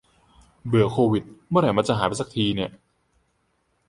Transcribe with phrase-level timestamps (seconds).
[0.67, 2.71] เบื่อโควิด เมื่อไหร่มันจะหายไปสักทีเนี่ย